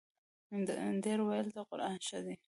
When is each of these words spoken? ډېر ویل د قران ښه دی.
ډېر 1.03 1.19
ویل 1.23 1.47
د 1.55 1.57
قران 1.69 1.97
ښه 2.07 2.19
دی. 2.25 2.35